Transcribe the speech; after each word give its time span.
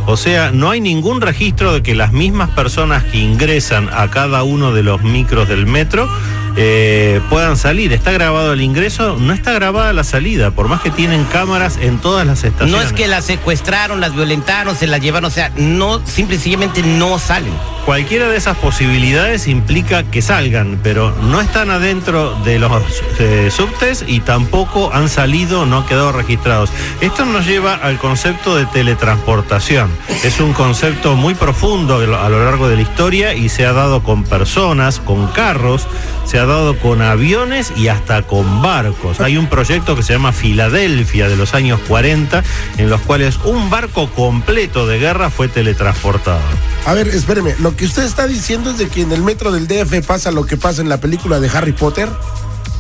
O 0.05 0.17
sea, 0.17 0.51
no 0.51 0.69
hay 0.69 0.81
ningún 0.81 1.21
registro 1.21 1.73
de 1.73 1.81
que 1.81 1.95
las 1.95 2.11
mismas 2.11 2.49
personas 2.49 3.03
que 3.05 3.19
ingresan 3.19 3.89
a 3.93 4.09
cada 4.11 4.43
uno 4.43 4.73
de 4.73 4.83
los 4.83 5.01
micros 5.01 5.47
del 5.47 5.65
metro 5.65 6.09
eh, 6.55 7.21
puedan 7.29 7.57
salir. 7.57 7.93
Está 7.93 8.11
grabado 8.11 8.53
el 8.53 8.61
ingreso, 8.61 9.17
no 9.19 9.33
está 9.33 9.53
grabada 9.53 9.93
la 9.93 10.03
salida, 10.03 10.51
por 10.51 10.67
más 10.67 10.81
que 10.81 10.91
tienen 10.91 11.23
cámaras 11.25 11.77
en 11.81 11.99
todas 11.99 12.25
las 12.25 12.43
estaciones. 12.43 12.75
No 12.75 12.81
es 12.81 12.93
que 12.93 13.07
las 13.07 13.25
secuestraron, 13.25 14.01
las 14.01 14.15
violentaron, 14.15 14.75
se 14.75 14.87
las 14.87 15.01
llevaron, 15.01 15.25
o 15.25 15.33
sea, 15.33 15.51
no, 15.55 16.05
simple 16.05 16.35
y 16.35 16.37
sencillamente 16.37 16.83
no 16.83 17.19
salen. 17.19 17.53
Cualquiera 17.85 18.29
de 18.29 18.37
esas 18.37 18.57
posibilidades 18.57 19.47
implica 19.47 20.03
que 20.03 20.21
salgan, 20.21 20.79
pero 20.81 21.13
no 21.23 21.41
están 21.41 21.69
adentro 21.69 22.33
de 22.45 22.59
los 22.59 22.71
eh, 23.19 23.49
subtes 23.51 24.05
y 24.07 24.21
tampoco 24.21 24.93
han 24.93 25.09
salido, 25.09 25.65
no 25.65 25.79
han 25.79 25.85
quedado 25.85 26.11
registrados. 26.11 26.69
Esto 27.01 27.25
nos 27.25 27.45
lleva 27.45 27.73
al 27.73 27.97
concepto 27.97 28.55
de 28.55 28.65
teletransportación. 28.67 29.89
Es 30.23 30.39
un 30.39 30.53
concepto 30.53 31.15
muy 31.15 31.33
profundo 31.33 31.97
a 31.97 32.29
lo 32.29 32.45
largo 32.45 32.69
de 32.69 32.77
la 32.77 32.81
historia 32.83 33.33
y 33.33 33.49
se 33.49 33.65
ha 33.65 33.73
dado 33.73 34.01
con 34.03 34.23
personas, 34.23 34.99
con 34.99 35.27
carros, 35.27 35.87
se 36.25 36.39
ha 36.39 36.45
dado 36.45 36.77
con 36.79 37.01
aviones 37.01 37.71
y 37.75 37.87
hasta 37.87 38.23
con 38.23 38.61
barcos. 38.61 39.19
Hay 39.19 39.37
un 39.37 39.47
proyecto 39.47 39.95
que 39.95 40.03
se 40.03 40.13
llama 40.13 40.31
Filadelfia 40.31 41.29
de 41.29 41.35
los 41.35 41.53
años 41.53 41.79
40 41.87 42.43
en 42.77 42.89
los 42.89 43.01
cuales 43.01 43.39
un 43.43 43.69
barco 43.69 44.09
completo 44.09 44.87
de 44.87 44.99
guerra 44.99 45.29
fue 45.29 45.47
teletransportado. 45.47 46.41
A 46.85 46.93
ver, 46.93 47.07
espéreme, 47.07 47.55
lo 47.59 47.75
que 47.75 47.85
usted 47.85 48.03
está 48.03 48.27
diciendo 48.27 48.71
es 48.71 48.77
de 48.77 48.87
que 48.87 49.01
en 49.01 49.11
el 49.11 49.21
metro 49.21 49.51
del 49.51 49.67
DF 49.67 50.05
pasa 50.05 50.31
lo 50.31 50.45
que 50.45 50.57
pasa 50.57 50.81
en 50.81 50.89
la 50.89 50.99
película 50.99 51.39
de 51.39 51.49
Harry 51.49 51.73
Potter. 51.73 52.09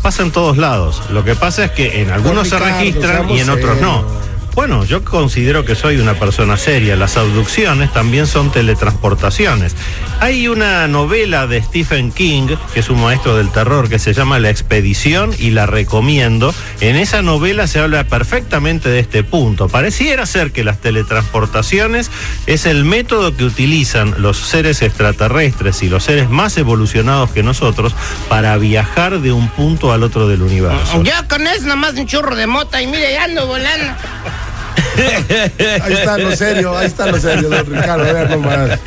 pasa 0.01 0.23
en 0.23 0.31
todos 0.31 0.57
lados. 0.57 1.01
Lo 1.11 1.23
que 1.23 1.35
pasa 1.35 1.65
es 1.65 1.71
que 1.71 2.01
en 2.01 2.11
algunos 2.11 2.49
se 2.49 2.59
registran 2.59 3.29
y 3.29 3.39
en 3.39 3.49
otros 3.49 3.79
no. 3.79 4.03
Bueno, 4.55 4.85
yo 4.85 5.03
considero 5.03 5.65
que 5.65 5.73
soy 5.73 5.97
una 5.97 6.13
persona 6.13 6.57
seria. 6.57 6.95
Las 6.95 7.17
abducciones 7.17 7.91
también 7.91 8.27
son 8.27 8.51
teletransportaciones. 8.51 9.75
Hay 10.19 10.47
una 10.47 10.87
novela 10.87 11.47
de 11.47 11.61
Stephen 11.61 12.11
King, 12.11 12.55
que 12.73 12.79
es 12.79 12.89
un 12.89 13.01
maestro 13.01 13.35
del 13.35 13.49
terror, 13.49 13.89
que 13.89 13.97
se 13.97 14.13
llama 14.13 14.37
La 14.37 14.51
Expedición 14.51 15.31
y 15.39 15.49
la 15.49 15.65
recomiendo. 15.65 16.53
En 16.81 16.97
esa 16.97 17.23
novela 17.23 17.65
se 17.65 17.79
habla 17.79 18.03
perfectamente 18.03 18.89
de 18.89 18.99
este 18.99 19.23
punto. 19.23 19.69
Pareciera 19.69 20.27
ser 20.27 20.51
que 20.51 20.63
las 20.63 20.79
teletransportaciones 20.79 22.11
es 22.45 22.67
el 22.67 22.85
método 22.85 23.35
que 23.35 23.45
utilizan 23.45 24.13
los 24.19 24.37
seres 24.37 24.83
extraterrestres 24.83 25.81
y 25.81 25.89
los 25.89 26.03
seres 26.03 26.29
más 26.29 26.57
evolucionados 26.57 27.31
que 27.31 27.41
nosotros 27.41 27.93
para 28.29 28.55
viajar 28.57 29.19
de 29.19 29.31
un 29.31 29.49
punto 29.49 29.91
al 29.91 30.03
otro 30.03 30.27
del 30.27 30.43
universo. 30.43 31.01
Yo 31.01 31.13
con 31.27 31.47
eso 31.47 31.65
nomás 31.65 31.95
un 31.95 32.05
churro 32.05 32.35
de 32.35 32.45
mota 32.45 32.81
y 32.81 32.87
mire, 32.87 33.13
ya 33.13 33.23
ando 33.23 33.47
volando. 33.47 33.93
Ahí 35.83 35.93
está 35.93 36.17
lo 36.17 36.35
serio, 36.35 36.77
ahí 36.77 36.85
está 36.85 37.07
lo 37.07 37.19
serio, 37.19 37.49
don 37.49 37.65
Ricardo. 37.65 38.03
A 38.03 38.13
ver 38.13 38.29
nomás. 38.29 38.79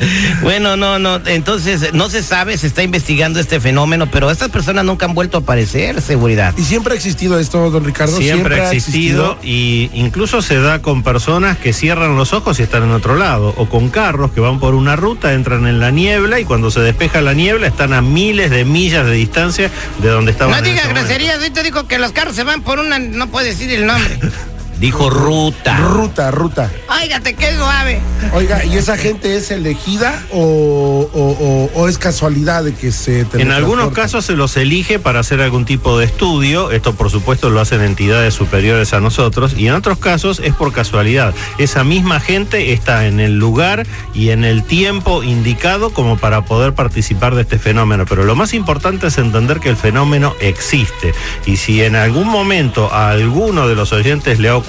Bueno, 0.42 0.76
no, 0.76 0.98
no, 0.98 1.20
entonces 1.26 1.92
no 1.92 2.08
se 2.08 2.22
sabe, 2.22 2.56
se 2.58 2.66
está 2.66 2.82
investigando 2.82 3.40
este 3.40 3.60
fenómeno, 3.60 4.08
pero 4.10 4.30
estas 4.30 4.50
personas 4.50 4.84
nunca 4.84 5.06
han 5.06 5.14
vuelto 5.14 5.38
a 5.38 5.40
aparecer, 5.40 6.00
seguridad. 6.00 6.54
¿Y 6.56 6.62
siempre 6.62 6.94
ha 6.94 6.96
existido 6.96 7.38
esto, 7.38 7.70
don 7.70 7.84
Ricardo? 7.84 8.16
Siempre 8.16 8.60
ha 8.60 8.72
existido 8.72 9.38
y 9.42 9.90
incluso 9.94 10.42
se 10.42 10.60
da 10.60 10.80
con 10.82 11.02
personas 11.02 11.58
que 11.58 11.72
cierran 11.72 12.16
los 12.16 12.32
ojos 12.32 12.58
y 12.60 12.62
están 12.62 12.84
en 12.84 12.92
otro 12.92 13.16
lado, 13.16 13.54
o 13.56 13.68
con 13.68 13.88
carros 13.88 14.30
que 14.32 14.40
van 14.40 14.60
por 14.60 14.74
una 14.74 14.96
ruta, 14.96 15.32
entran 15.32 15.66
en 15.66 15.80
la 15.80 15.90
niebla 15.90 16.40
y 16.40 16.44
cuando 16.44 16.70
se 16.70 16.80
despeja 16.80 17.20
la 17.20 17.34
niebla 17.34 17.66
están 17.66 17.92
a 17.92 18.02
miles 18.02 18.50
de 18.50 18.64
millas 18.64 19.06
de 19.06 19.12
distancia 19.12 19.70
de 20.00 20.08
donde 20.08 20.32
estaban. 20.32 20.52
No 20.52 20.58
en 20.58 20.64
diga 20.64 20.76
ese 20.76 20.88
momento. 20.88 21.06
groserías, 21.06 21.38
ahorita 21.38 21.62
dijo 21.62 21.86
que 21.86 21.98
los 21.98 22.12
carros 22.12 22.36
se 22.36 22.44
van 22.44 22.62
por 22.62 22.78
una, 22.78 22.98
no 22.98 23.28
puede 23.28 23.48
decir 23.48 23.70
el 23.70 23.86
nombre. 23.86 24.18
Dijo 24.78 25.08
ruta. 25.08 25.78
Ruta, 25.78 26.30
ruta. 26.30 26.70
Óigate, 27.02 27.34
qué 27.34 27.54
suave. 27.56 28.00
Oiga, 28.34 28.62
¿y 28.64 28.76
esa 28.76 28.98
gente 28.98 29.34
es 29.36 29.50
elegida 29.50 30.22
o, 30.30 31.08
o- 31.12 31.20
o- 31.30 31.70
o 31.80 31.88
es 31.88 31.96
casualidad 31.96 32.62
de 32.62 32.74
que 32.74 32.92
se 32.92 33.26
En 33.34 33.52
algunos 33.52 33.92
casos 33.92 34.26
se 34.26 34.34
los 34.36 34.56
elige 34.58 34.98
para 34.98 35.20
hacer 35.20 35.40
algún 35.40 35.64
tipo 35.64 35.98
de 35.98 36.04
estudio, 36.04 36.70
esto 36.72 36.94
por 36.94 37.10
supuesto 37.10 37.48
lo 37.48 37.60
hacen 37.60 37.80
entidades 37.80 38.34
superiores 38.34 38.92
a 38.92 39.00
nosotros, 39.00 39.54
y 39.56 39.66
en 39.66 39.74
otros 39.74 39.96
casos 39.98 40.40
es 40.44 40.54
por 40.54 40.72
casualidad. 40.72 41.34
Esa 41.56 41.82
misma 41.82 42.20
gente 42.20 42.72
está 42.74 43.06
en 43.06 43.18
el 43.18 43.38
lugar 43.38 43.86
y 44.12 44.28
en 44.28 44.44
el 44.44 44.62
tiempo 44.62 45.22
indicado 45.22 45.90
como 45.90 46.18
para 46.18 46.44
poder 46.44 46.74
participar 46.74 47.34
de 47.34 47.42
este 47.42 47.58
fenómeno, 47.58 48.04
pero 48.06 48.24
lo 48.24 48.36
más 48.36 48.52
importante 48.52 49.06
es 49.06 49.16
entender 49.16 49.60
que 49.60 49.70
el 49.70 49.76
fenómeno 49.76 50.34
existe, 50.40 51.14
y 51.46 51.56
si 51.56 51.82
en 51.82 51.96
algún 51.96 52.28
momento 52.28 52.92
a 52.92 53.08
alguno 53.10 53.66
de 53.68 53.74
los 53.74 53.92
oyentes 53.94 54.38
le 54.38 54.48
ha 54.50 54.52
ocurrido 54.56 54.65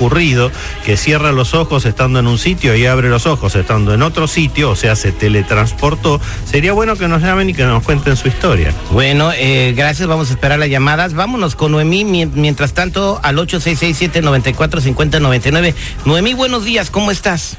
que 0.86 0.98
cierra 0.98 1.32
los 1.32 1.54
ojos 1.54 1.86
estando 1.86 2.20
en 2.20 2.28
un 2.28 2.38
sitio 2.38 2.76
y 2.76 2.86
abre 2.86 3.10
los 3.10 3.26
ojos 3.26 3.56
estando 3.56 3.94
en 3.94 4.02
otro 4.04 4.28
sitio, 4.28 4.72
o 4.72 4.76
sea, 4.76 4.96
se 4.96 5.12
teletransportó, 5.12 6.22
sería 6.46 6.74
bueno 6.74 6.96
que 6.96 7.08
nos 7.08 7.22
llamen 7.22 7.50
y 7.50 7.54
que 7.54 7.64
nos 7.64 7.84
cuenten 7.84 8.16
su 8.16 8.28
historia. 8.28 8.74
Bueno, 8.92 9.32
eh, 9.36 9.74
gracias, 9.76 10.08
vamos 10.08 10.30
a 10.30 10.34
esperar 10.34 10.60
las 10.60 10.70
llamadas. 10.70 11.14
Vámonos 11.14 11.56
con 11.56 11.72
Noemí, 11.72 12.06
mien- 12.06 12.32
mientras 12.36 12.74
tanto, 12.74 13.20
al 13.24 13.38
866-794-5099. 13.38 15.74
Noemí, 16.06 16.34
buenos 16.34 16.64
días, 16.66 16.90
¿cómo 16.90 17.12
estás? 17.12 17.58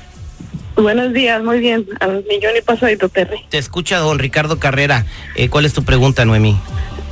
Buenos 0.76 1.12
días, 1.12 1.43
muy 1.43 1.58
bien. 1.58 1.87
Al 1.99 2.25
millón 2.29 2.52
y 2.56 2.61
pasadito, 2.62 3.08
Terry. 3.08 3.44
Te 3.49 3.58
escucha 3.58 3.99
don 3.99 4.20
Ricardo 4.20 4.61
Carrera. 4.61 5.06
Eh, 5.34 5.49
¿Cuál 5.49 5.64
es 5.64 5.73
tu 5.73 5.82
pregunta, 5.82 6.25
Noemí? 6.25 6.56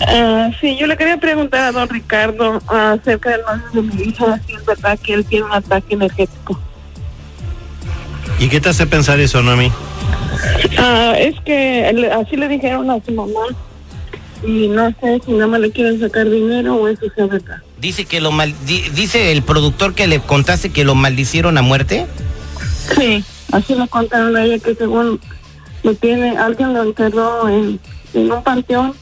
Ah, 0.00 0.50
sí, 0.60 0.76
yo 0.76 0.86
le 0.86 0.96
quería 0.96 1.16
preguntar 1.18 1.60
a 1.62 1.72
don 1.72 1.88
Ricardo 1.88 2.60
acerca 2.68 3.30
del 3.30 3.40
novio 3.42 3.66
de 3.72 3.82
mi 3.82 4.02
hija, 4.10 4.40
si 4.46 4.52
es 4.54 4.64
verdad 4.66 4.98
que 4.98 5.14
él 5.14 5.24
tiene 5.24 5.46
un 5.46 5.52
ataque 5.52 5.94
energético. 5.94 6.60
¿Y 8.38 8.48
qué 8.48 8.60
te 8.60 8.68
hace 8.68 8.86
pensar 8.86 9.18
eso, 9.20 9.42
Noemi? 9.42 9.72
Ah, 10.78 11.14
es 11.18 11.34
que 11.40 11.90
le- 11.94 12.12
así 12.12 12.36
le 12.36 12.48
dijeron 12.48 12.90
a 12.90 12.98
su 13.04 13.12
mamá 13.12 13.40
y 14.46 14.68
no 14.68 14.90
sé 15.00 15.20
si 15.24 15.32
nada 15.32 15.46
más 15.46 15.60
le 15.60 15.70
quieren 15.70 15.98
sacar 15.98 16.28
dinero 16.28 16.74
o 16.76 16.88
eso 16.88 17.06
sea 17.14 17.26
verdad. 17.26 17.56
Dice 17.78 18.04
que 18.04 18.20
lo 18.20 18.30
mal, 18.32 18.54
di- 18.66 18.84
dice 18.94 19.32
el 19.32 19.42
productor 19.42 19.94
que 19.94 20.06
le 20.06 20.20
contaste 20.20 20.70
que 20.70 20.84
lo 20.84 20.94
maldicieron 20.94 21.56
a 21.56 21.62
muerte. 21.62 22.06
Sí, 22.94 23.24
así 23.52 23.74
le 23.74 23.88
contaron 23.88 24.36
a 24.36 24.44
ella 24.44 24.58
que 24.58 24.74
según 24.74 25.18
lo 25.82 25.94
tiene, 25.94 26.36
alguien 26.36 26.74
lo 26.74 26.82
enterró 26.82 27.48
en, 27.48 27.80
en 28.12 28.30
un 28.32 28.42
panteón 28.42 28.92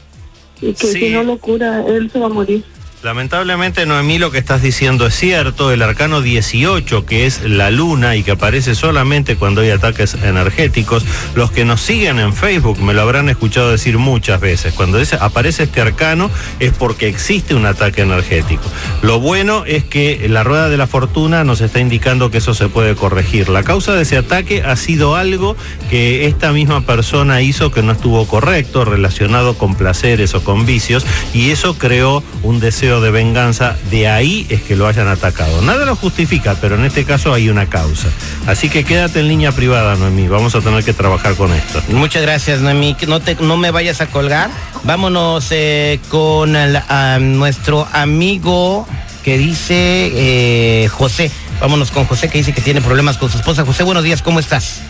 y 0.69 0.73
que 0.73 0.87
Sí. 0.87 0.99
si 0.99 1.09
no 1.09 1.23
lo 1.23 1.37
cura, 1.37 1.85
él 1.87 2.09
se 2.11 2.19
va 2.19 2.25
a 2.27 2.29
morir. 2.29 2.63
Lamentablemente, 3.03 3.85
Noemí, 3.85 4.17
lo 4.17 4.31
que 4.31 4.39
estás 4.39 4.63
diciendo 4.63 5.05
es 5.05 5.13
cierto. 5.13 5.71
El 5.71 5.83
arcano 5.83 6.21
18, 6.21 7.05
que 7.05 7.27
es 7.27 7.41
la 7.43 7.69
luna 7.69 8.15
y 8.15 8.23
que 8.23 8.31
aparece 8.31 8.73
solamente 8.73 9.35
cuando 9.35 9.61
hay 9.61 9.69
ataques 9.69 10.15
energéticos, 10.15 11.05
los 11.35 11.51
que 11.51 11.65
nos 11.65 11.81
siguen 11.81 12.17
en 12.17 12.33
Facebook 12.33 12.79
me 12.81 12.95
lo 12.95 13.01
habrán 13.03 13.29
escuchado 13.29 13.69
decir 13.69 13.99
muchas 13.99 14.41
veces. 14.41 14.73
Cuando 14.73 14.97
ese- 14.99 15.17
aparece 15.19 15.63
este 15.63 15.81
arcano 15.81 16.31
es 16.59 16.71
porque 16.71 17.07
existe 17.07 17.53
un 17.53 17.67
ataque 17.67 18.01
energético. 18.01 18.63
Lo 19.03 19.19
bueno 19.19 19.65
es 19.65 19.83
que 19.83 20.25
la 20.27 20.43
rueda 20.43 20.67
de 20.69 20.77
la 20.77 20.87
fortuna 20.87 21.43
nos 21.43 21.61
está 21.61 21.79
indicando 21.79 22.31
que 22.31 22.39
eso 22.39 22.55
se 22.55 22.69
puede 22.69 22.95
corregir. 22.95 23.49
La 23.49 23.61
causa 23.61 23.93
de 23.93 24.01
ese 24.01 24.17
ataque 24.17 24.63
ha 24.63 24.75
sido 24.77 25.15
algo 25.15 25.55
que 25.91 26.25
esta 26.25 26.51
misma 26.53 26.81
persona 26.87 27.39
hizo 27.43 27.69
que 27.71 27.83
no 27.83 27.91
estuvo 27.91 28.25
correcto, 28.27 28.83
relacionado 28.83 29.55
con 29.59 29.75
placeres 29.75 30.33
o 30.33 30.43
con 30.43 30.65
vicios, 30.65 31.05
y 31.35 31.51
eso 31.51 31.77
creó 31.77 32.23
un 32.41 32.59
deseo 32.59 32.94
de 33.01 33.11
venganza. 33.11 33.75
De 33.89 34.07
ahí 34.07 34.45
es 34.49 34.61
que 34.61 34.75
lo 34.75 34.87
hayan 34.87 35.07
atacado. 35.07 35.61
Nada 35.61 35.85
lo 35.85 35.95
justifica, 35.95 36.55
pero 36.59 36.75
en 36.75 36.85
este 36.85 37.05
caso 37.05 37.33
hay 37.33 37.49
una 37.49 37.67
causa. 37.67 38.07
Así 38.47 38.69
que 38.69 38.83
quédate 38.83 39.19
en 39.19 39.27
línea 39.27 39.51
privada, 39.51 39.95
Noemí. 39.95 40.27
Vamos 40.27 40.55
a 40.55 40.61
tener 40.61 40.83
que 40.83 40.93
trabajar 40.93 41.35
con 41.35 41.53
esto. 41.53 41.81
Muchas 41.89 42.21
gracias, 42.21 42.61
Noemí. 42.61 42.95
Que 42.95 43.07
No, 43.07 43.19
te, 43.19 43.35
no 43.35 43.57
me 43.57 43.71
vayas 43.71 44.01
a 44.01 44.07
colgar. 44.07 44.49
Vámonos 44.83 45.47
eh, 45.51 45.99
con 46.09 46.55
el, 46.55 46.75
a 46.75 47.17
nuestro 47.19 47.87
amigo 47.91 48.87
que 49.23 49.37
dice 49.37 50.11
eh, 50.13 50.87
José. 50.89 51.31
Vámonos 51.59 51.91
con 51.91 52.05
José 52.05 52.29
que 52.29 52.37
dice 52.37 52.53
que 52.53 52.61
tiene 52.61 52.81
problemas 52.81 53.17
con 53.17 53.29
su 53.31 53.37
esposa. 53.37 53.65
José, 53.65 53.83
buenos 53.83 54.03
días, 54.03 54.21
¿cómo 54.21 54.39
estás? 54.39 54.81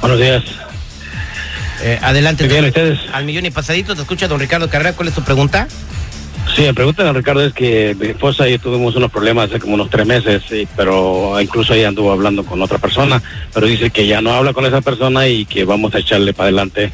Buenos 0.00 0.18
días. 0.18 0.42
Eh, 1.82 1.98
adelante. 2.02 2.44
Muy 2.44 2.52
bien, 2.52 2.64
¿ustedes? 2.66 2.98
Al 3.12 3.24
millón 3.24 3.46
y 3.46 3.50
pasadito 3.50 3.94
te 3.94 4.02
escucha 4.02 4.28
don 4.28 4.40
Ricardo 4.40 4.68
Carrera. 4.68 4.94
¿Cuál 4.94 5.08
es 5.08 5.14
tu 5.14 5.22
pregunta? 5.22 5.68
Sí, 6.58 6.64
la 6.64 6.72
pregunta 6.72 7.04
de 7.04 7.12
Ricardo 7.12 7.44
es 7.46 7.52
que 7.52 7.96
mi 8.00 8.08
esposa 8.08 8.48
y 8.48 8.52
yo 8.52 8.58
tuvimos 8.58 8.96
unos 8.96 9.12
problemas 9.12 9.48
hace 9.48 9.60
como 9.60 9.74
unos 9.74 9.90
tres 9.90 10.04
meses, 10.04 10.42
sí, 10.48 10.66
pero 10.76 11.40
incluso 11.40 11.72
ella 11.72 11.86
anduvo 11.86 12.10
hablando 12.10 12.44
con 12.44 12.60
otra 12.60 12.78
persona, 12.78 13.22
pero 13.54 13.68
dice 13.68 13.90
que 13.90 14.08
ya 14.08 14.20
no 14.20 14.32
habla 14.32 14.52
con 14.52 14.66
esa 14.66 14.80
persona 14.80 15.28
y 15.28 15.44
que 15.46 15.64
vamos 15.64 15.94
a 15.94 16.00
echarle 16.00 16.32
para 16.34 16.46
adelante, 16.48 16.90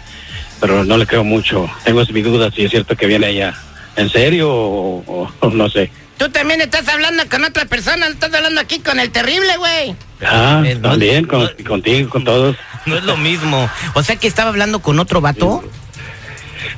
pero 0.61 0.85
no 0.85 0.99
le 0.99 1.07
creo 1.07 1.25
mucho. 1.25 1.67
Tengo 1.83 2.03
mis 2.13 2.25
dudas 2.25 2.53
si 2.55 2.65
es 2.65 2.71
cierto 2.73 2.95
que 2.95 3.07
viene 3.07 3.31
ella 3.31 3.55
en 3.97 4.11
serio 4.11 4.51
o, 4.53 5.03
o- 5.07 5.33
o 5.41 5.51
no 5.51 5.71
sé. 5.71 5.91
Tú 6.19 6.29
también 6.29 6.61
estás 6.61 6.87
hablando 6.89 7.23
con 7.31 7.43
otra 7.43 7.65
persona. 7.65 8.07
Estás 8.09 8.35
hablando 8.35 8.61
aquí 8.61 8.81
con 8.81 9.01
el 9.01 9.11
terrible, 9.11 9.57
güey. 9.57 9.97
Ah, 10.25 10.63
Eh, 10.65 10.75
no- 10.75 10.91
también, 10.91 11.25
con- 11.25 11.41
no- 11.45 11.51
contigo, 11.67 12.11
con 12.11 12.23
todos. 12.25 12.55
No 12.85 12.99
es 12.99 13.05
lo 13.05 13.17
mismo. 13.17 13.69
O 13.95 14.03
sea 14.03 14.17
que 14.17 14.27
estaba 14.29 14.51
hablando 14.51 14.81
con 14.81 14.99
otro 15.01 15.23
vato. 15.23 15.65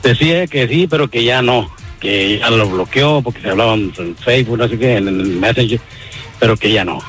Decía 0.04 0.46
que 0.46 0.68
sí, 0.68 0.86
pero 0.88 1.10
que 1.10 1.24
ya 1.24 1.42
no, 1.42 1.68
que 2.00 2.38
ya 2.38 2.50
lo 2.50 2.68
bloqueó 2.68 3.22
porque 3.22 3.40
se 3.40 3.50
hablaban 3.50 3.92
en 3.98 4.16
Facebook, 4.16 4.58
no 4.58 4.68
sé 4.68 4.78
qué, 4.78 4.96
en 4.96 5.08
el 5.08 5.14
Messenger, 5.14 5.80
pero 6.38 6.56
que 6.56 6.72
ya 6.72 6.84
no. 6.84 7.00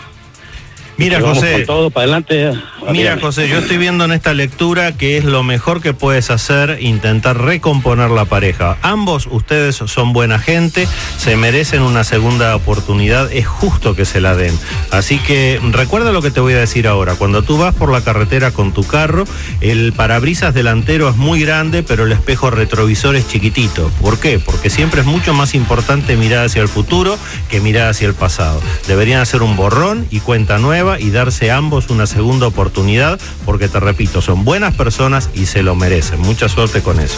Mira, 0.98 1.22
José. 1.22 1.54
con 1.54 1.66
todo 1.66 1.90
para 1.92 2.06
adelante. 2.06 2.54
Mira. 2.92 3.18
José, 3.20 3.48
yo 3.48 3.60
estoy 3.60 3.78
viendo 3.78 4.06
en 4.06 4.12
esta 4.12 4.34
lectura 4.34 4.94
que 4.98 5.18
es 5.18 5.26
lo 5.26 5.44
mejor 5.44 5.82
que 5.82 5.94
puedes 5.94 6.32
hacer 6.32 6.78
intentar 6.82 7.38
recomponer 7.38 8.10
la 8.10 8.26
pareja. 8.26 8.78
Ambos 8.82 9.28
ustedes 9.30 9.76
son 9.76 10.14
buena 10.14 10.40
gente, 10.40 10.88
se 11.18 11.36
merecen 11.36 11.82
una 11.82 12.04
segunda 12.04 12.56
oportunidad, 12.56 13.32
es 13.32 13.46
justo 13.46 13.96
que 13.96 14.06
se 14.06 14.22
la 14.22 14.36
den. 14.36 14.58
Así 14.92 15.20
que 15.20 15.60
recuerda 15.72 16.12
lo 16.12 16.22
que 16.22 16.32
te 16.32 16.40
voy 16.40 16.54
a 16.54 16.60
decir 16.60 16.88
ahora. 16.88 17.16
Cuando 17.16 17.44
tú 17.44 17.58
vas 17.58 17.76
por 17.76 17.92
la 17.92 18.02
carretera 18.02 18.52
con 18.52 18.74
tu 18.74 18.84
carro, 18.84 19.26
el 19.62 19.94
parabrisas 19.94 20.54
delantero 20.54 21.10
es 21.10 21.16
muy 21.16 21.42
grande, 21.42 21.84
pero 21.84 22.06
el 22.06 22.12
espejo 22.12 22.50
retrovisor 22.50 23.16
es 23.16 23.28
chiquitito. 23.28 23.92
¿Por 24.02 24.20
qué? 24.20 24.40
Porque 24.40 24.70
siempre 24.70 25.02
es 25.02 25.08
mucho 25.08 25.34
más 25.34 25.54
importante 25.54 26.16
mirar 26.16 26.46
hacia 26.46 26.62
el 26.62 26.70
futuro 26.70 27.18
que 27.50 27.60
mirar 27.60 27.90
hacia 27.90 28.08
el 28.08 28.14
pasado. 28.14 28.62
Deberían 28.88 29.22
hacer 29.22 29.42
un 29.44 29.56
borrón 29.56 30.08
y 30.10 30.22
cuenta 30.22 30.58
nueva 30.58 30.87
y 31.00 31.10
darse 31.12 31.51
ambos 31.51 31.89
una 31.89 32.07
segunda 32.07 32.48
oportunidad, 32.48 33.19
porque 33.45 33.68
te 33.68 33.80
repito, 33.80 34.22
son 34.22 34.45
buenas 34.45 34.74
personas 34.75 35.30
y 35.34 35.45
se 35.45 35.62
lo 35.63 35.75
merecen. 35.75 36.19
Mucha 36.22 36.48
suerte 36.50 36.81
con 36.81 37.00
eso. 37.00 37.18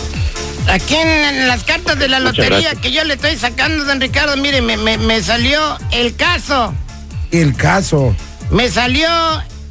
Aquí 0.68 0.96
en, 0.96 1.08
en 1.08 1.48
las 1.48 1.64
cartas 1.64 1.98
de 2.00 2.08
la 2.08 2.20
Muchas 2.20 2.36
lotería 2.38 2.60
gracias. 2.60 2.82
que 2.82 2.92
yo 2.92 3.04
le 3.04 3.14
estoy 3.16 3.36
sacando, 3.38 3.86
don 3.86 4.02
Ricardo, 4.02 4.36
mire, 4.38 4.62
me, 4.62 4.78
me- 4.78 4.98
me 4.98 5.22
salió 5.22 5.60
el 5.92 6.16
caso, 6.16 6.74
El 7.32 7.56
caso, 7.56 8.16
me 8.52 8.70
salió 8.70 9.08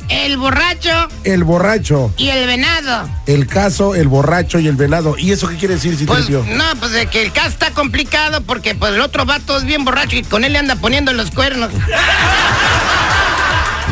el 0.08 0.38
borracho 0.38 0.90
el 1.24 1.44
borracho, 1.44 2.10
y 2.16 2.30
el 2.30 2.46
venado. 2.46 3.06
el 3.26 3.46
caso, 3.46 3.94
el 3.94 4.08
borracho 4.08 4.58
y 4.58 4.66
el 4.66 4.74
venado. 4.74 5.16
¿Y 5.18 5.32
eso 5.32 5.46
qué 5.48 5.56
quiere 5.56 5.74
decir, 5.74 5.94
Pues, 6.06 6.26
Citripio? 6.26 6.46
no, 6.56 6.64
pues 6.80 6.92
de 6.92 7.06
que 7.08 7.20
el 7.22 7.30
caso 7.30 7.48
está 7.48 7.70
complicado 7.72 8.40
porque 8.40 8.74
pues 8.74 8.94
el 8.94 9.00
otro 9.02 9.26
vato 9.26 9.58
es 9.58 9.64
bien 9.64 9.84
borracho 9.84 10.16
y 10.16 10.22
con 10.22 10.44
él 10.44 10.54
le 10.54 10.58
anda 10.60 10.76
poniendo 10.76 11.12
los 11.12 11.30
cuernos. 11.30 11.70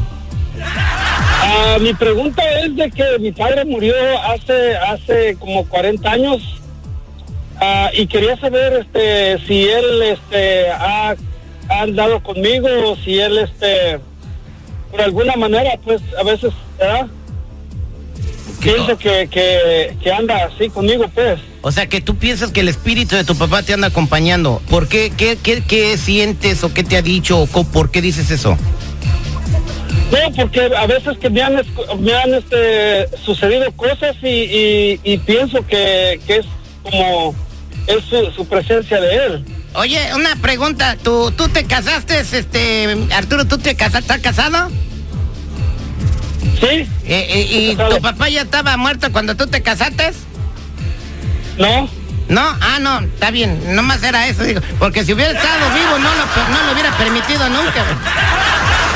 Ah, 0.62 1.78
mi 1.82 1.96
pregunta 1.96 2.44
es 2.64 2.76
de 2.76 2.92
que 2.92 3.18
mi 3.20 3.32
padre 3.32 3.66
murió 3.66 3.96
hace 4.32 4.78
hace 4.78 5.36
como 5.40 5.66
40 5.66 6.08
años 6.08 6.59
ah, 7.60 7.90
y 7.94 8.08
quería 8.08 8.38
saber 8.38 8.74
este 8.74 9.40
si 9.48 9.64
él 9.64 10.02
este 10.04 10.70
ha, 10.70 11.16
ha 11.70 11.82
andado 11.82 12.22
conmigo 12.22 12.68
o 12.86 12.96
si 12.98 13.20
él 13.20 13.38
este 13.38 14.00
por 14.92 15.02
alguna 15.02 15.36
manera 15.36 15.72
pues 15.84 16.02
a 16.20 16.24
veces 16.24 16.54
pienso 18.62 18.98
que, 18.98 19.28
que, 19.30 19.96
que 20.02 20.12
anda 20.12 20.46
así 20.46 20.70
conmigo 20.70 21.06
pues 21.14 21.40
O 21.62 21.72
sea, 21.72 21.88
que 21.88 22.02
tú 22.02 22.16
piensas 22.16 22.52
que 22.52 22.62
el 22.62 22.70
espíritu 22.70 23.16
de 23.16 23.24
tu 23.24 23.36
papá 23.36 23.64
te 23.64 23.74
anda 23.74 23.88
acompañando. 23.88 24.62
¿Por 24.70 24.88
qué? 24.88 25.12
¿Qué, 25.16 25.38
qué, 25.42 25.62
qué 25.62 25.98
sientes 25.98 26.64
o 26.64 26.74
qué 26.74 26.84
te 26.84 26.98
ha 26.98 27.02
dicho 27.02 27.40
o 27.42 27.64
por 27.64 27.92
qué 27.92 28.02
dices 28.02 28.32
eso? 28.32 28.58
No, 30.12 30.34
porque 30.36 30.62
a 30.76 30.88
veces 30.88 31.18
que 31.20 31.30
me 31.30 31.42
han, 31.42 31.62
me 32.00 32.14
han 32.14 32.34
este, 32.34 33.08
sucedido 33.18 33.72
cosas 33.74 34.16
y, 34.24 34.28
y, 34.28 35.00
y 35.04 35.18
pienso 35.20 35.66
que, 35.68 36.20
que 36.26 36.38
es 36.38 36.46
como 36.84 37.36
es 37.90 38.06
su, 38.06 38.32
su 38.32 38.48
presencia 38.48 39.02
de 39.02 39.16
él. 39.16 39.46
Oye, 39.74 40.00
una 40.16 40.36
pregunta. 40.36 40.96
¿Tú, 41.02 41.32
tú 41.32 41.48
te 41.50 41.66
casaste, 41.66 42.20
este, 42.20 43.08
Arturo, 43.16 43.46
tú 43.46 43.58
te 43.58 43.76
casaste, 43.76 44.00
estás 44.00 44.20
casado? 44.20 44.70
¿Sí? 46.60 46.66
Eh, 46.68 46.88
eh, 47.06 47.48
¿Y 47.50 47.76
Casado. 47.76 47.96
tu 47.96 48.02
papá 48.02 48.30
ya 48.30 48.42
estaba 48.42 48.78
muerto 48.78 49.12
cuando 49.12 49.36
tú 49.36 49.48
te 49.48 49.62
casaste? 49.62 50.12
¿No? 51.58 51.90
No, 52.28 52.42
ah, 52.62 52.78
no, 52.80 53.00
está 53.00 53.32
bien, 53.32 53.76
nomás 53.76 54.04
era 54.04 54.28
eso, 54.28 54.44
digo, 54.44 54.62
porque 54.78 55.04
si 55.04 55.14
hubiera 55.14 55.32
estado 55.32 55.74
vivo 55.74 55.98
no 55.98 56.10
lo, 56.14 56.26
no 56.52 56.64
lo 56.68 56.74
hubiera 56.74 56.96
permitido 56.96 57.50
nunca. 57.50 57.84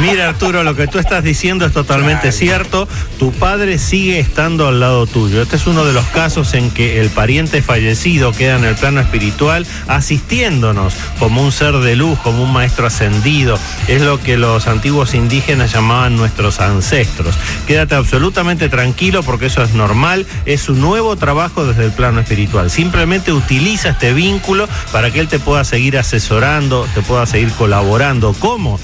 Mira 0.00 0.28
Arturo, 0.28 0.62
lo 0.62 0.74
que 0.74 0.86
tú 0.86 0.98
estás 0.98 1.24
diciendo 1.24 1.64
es 1.64 1.72
totalmente 1.72 2.30
cierto. 2.30 2.86
Tu 3.18 3.32
padre 3.32 3.78
sigue 3.78 4.18
estando 4.18 4.68
al 4.68 4.78
lado 4.78 5.06
tuyo. 5.06 5.40
Este 5.40 5.56
es 5.56 5.66
uno 5.66 5.84
de 5.84 5.92
los 5.92 6.04
casos 6.06 6.52
en 6.54 6.70
que 6.70 7.00
el 7.00 7.08
pariente 7.08 7.62
fallecido 7.62 8.32
queda 8.32 8.56
en 8.56 8.64
el 8.64 8.74
plano 8.74 9.00
espiritual 9.00 9.66
asistiéndonos 9.88 10.94
como 11.18 11.42
un 11.42 11.50
ser 11.50 11.74
de 11.78 11.96
luz, 11.96 12.18
como 12.18 12.42
un 12.42 12.52
maestro 12.52 12.86
ascendido. 12.86 13.58
Es 13.88 14.02
lo 14.02 14.20
que 14.20 14.36
los 14.36 14.66
antiguos 14.66 15.14
indígenas 15.14 15.72
llamaban 15.72 16.16
nuestros 16.16 16.60
ancestros. 16.60 17.34
Quédate 17.66 17.94
absolutamente 17.94 18.68
tranquilo 18.68 19.22
porque 19.22 19.46
eso 19.46 19.62
es 19.62 19.72
normal. 19.72 20.26
Es 20.44 20.68
un 20.68 20.80
nuevo 20.80 21.16
trabajo 21.16 21.64
desde 21.64 21.86
el 21.86 21.92
plano 21.92 22.20
espiritual. 22.20 22.70
Simplemente 22.70 23.32
utiliza 23.32 23.90
este 23.90 24.12
vínculo 24.12 24.68
para 24.92 25.10
que 25.10 25.20
él 25.20 25.28
te 25.28 25.38
pueda 25.38 25.64
seguir 25.64 25.96
asesorando, 25.96 26.86
te 26.94 27.02
pueda 27.02 27.24
seguir 27.26 27.50
colaborando. 27.52 28.34
¿Cómo? 28.38 28.78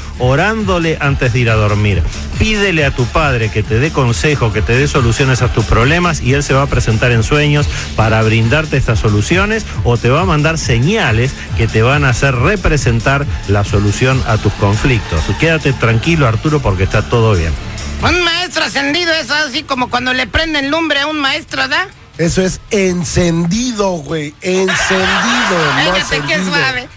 Orándole 0.63 0.97
antes 1.01 1.33
de 1.33 1.41
ir 1.41 1.51
a 1.51 1.55
dormir. 1.55 2.05
Pídele 2.39 2.85
a 2.85 2.93
tu 2.93 3.05
padre 3.07 3.51
que 3.51 3.65
te 3.65 3.81
dé 3.81 3.91
consejo, 3.91 4.53
que 4.53 4.63
te 4.63 4.77
dé 4.77 4.87
soluciones 4.87 5.43
a 5.43 5.53
tus 5.53 5.65
problemas 5.65 6.21
y 6.21 6.35
él 6.35 6.45
se 6.45 6.55
va 6.55 6.63
a 6.63 6.67
presentar 6.69 7.11
en 7.11 7.25
sueños 7.25 7.67
para 7.97 8.23
brindarte 8.23 8.77
estas 8.77 9.01
soluciones 9.01 9.67
o 9.83 9.97
te 9.97 10.09
va 10.09 10.21
a 10.21 10.25
mandar 10.25 10.59
señales 10.59 11.33
que 11.57 11.67
te 11.67 11.83
van 11.83 12.05
a 12.05 12.11
hacer 12.11 12.37
representar 12.37 13.27
la 13.49 13.65
solución 13.65 14.23
a 14.29 14.39
tus 14.39 14.53
conflictos. 14.53 15.21
Quédate 15.41 15.73
tranquilo 15.73 16.29
Arturo 16.29 16.63
porque 16.63 16.85
está 16.85 17.03
todo 17.03 17.35
bien. 17.35 17.53
Un 18.01 18.23
maestro 18.23 18.63
ascendido 18.63 19.13
es 19.15 19.33
así 19.33 19.65
como 19.65 19.91
cuando 19.91 20.13
le 20.13 20.29
prenden 20.29 20.71
lumbre 20.71 21.01
a 21.01 21.09
un 21.09 21.19
maestro, 21.19 21.67
¿da? 21.67 21.89
Eso 22.19 22.41
es 22.43 22.61
encendido, 22.71 23.93
güey. 23.95 24.33
Encendido. 24.43 25.75
no 25.75 25.95
Fíjate 25.95 26.21
qué 26.29 26.45
suave. 26.45 26.89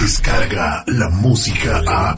Descarga 0.00 0.82
la 0.86 1.08
música 1.10 1.82
a. 1.86 2.14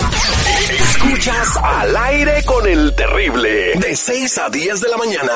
Escuchas 0.71 1.57
al 1.63 1.97
aire 1.97 2.43
con 2.45 2.67
el 2.67 2.95
terrible. 2.95 3.73
De 3.77 3.97
6 3.97 4.39
a 4.39 4.49
10 4.51 4.81
de 4.81 4.89
la 4.89 4.97
mañana. 4.97 5.33